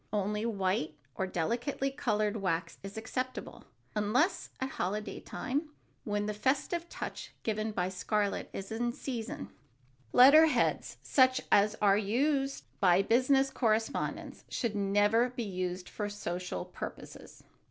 Only 0.11 0.47
white 0.47 0.95
or 1.13 1.27
delicately 1.27 1.91
colored 1.91 2.37
wax 2.37 2.79
is 2.81 2.97
acceptable, 2.97 3.65
unless 3.95 4.49
at 4.59 4.69
holiday 4.69 5.19
time, 5.19 5.69
when 6.05 6.25
the 6.25 6.33
festive 6.33 6.89
touch 6.89 7.33
given 7.43 7.71
by 7.71 7.89
scarlet 7.89 8.49
is 8.51 8.71
in 8.71 8.93
season. 8.93 9.51
Letter 10.11 10.47
heads, 10.47 10.97
such 11.03 11.39
as 11.51 11.75
are 11.83 11.99
used 11.99 12.63
for 12.79 13.03
business 13.03 13.51
correspondence, 13.51 14.43
should 14.49 14.75
never 14.75 15.29
be 15.29 15.43
used 15.43 15.87
for 15.87 16.09
social 16.09 16.65
purposes. 16.65 17.43